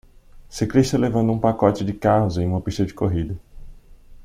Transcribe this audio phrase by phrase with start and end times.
[0.49, 3.37] ciclista levando um pacote de carros em uma pista de corrida.